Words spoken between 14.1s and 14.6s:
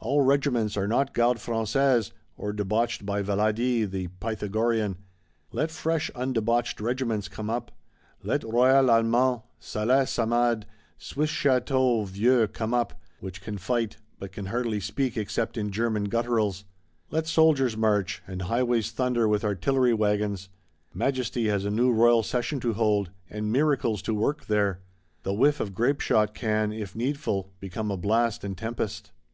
but can